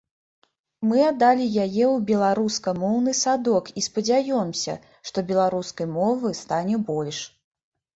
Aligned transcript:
Мы 0.91 0.97
аддалі 1.09 1.45
яе 1.47 1.65
ў 1.65 1.91
беларускамоўны 2.13 3.11
садок 3.23 3.71
і 3.79 3.87
спадзяёмся, 3.91 4.79
што 5.11 5.29
беларускай 5.33 5.95
мовы 5.97 6.39
стане 6.45 6.87
больш. 6.95 7.27